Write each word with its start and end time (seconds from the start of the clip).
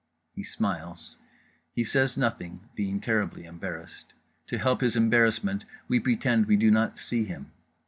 He 0.33 0.41
smiles. 0.41 1.15
He 1.75 1.83
says 1.83 2.17
nothing, 2.17 2.67
being 2.73 2.99
terribly 2.99 3.45
embarrassed. 3.45 4.13
To 4.47 4.57
help 4.57 4.81
his 4.81 4.95
embarrassment, 4.95 5.63
we 5.87 5.99
pretend 5.99 6.47
we 6.47 6.55
do 6.57 6.71
not 6.71 6.97
see 6.97 7.23
him. 7.23 7.51